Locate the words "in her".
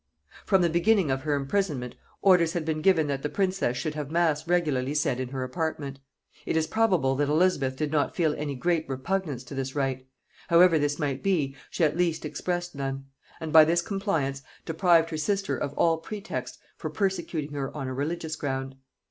5.19-5.43